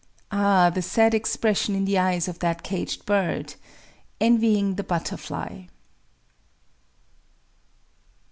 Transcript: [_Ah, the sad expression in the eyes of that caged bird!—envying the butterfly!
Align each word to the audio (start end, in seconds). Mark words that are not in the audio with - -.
[_Ah, 0.31 0.73
the 0.73 0.81
sad 0.81 1.13
expression 1.13 1.75
in 1.75 1.85
the 1.85 1.99
eyes 1.99 2.27
of 2.27 2.39
that 2.39 2.63
caged 2.63 3.05
bird!—envying 3.05 4.73
the 4.73 4.83
butterfly! 4.83 5.65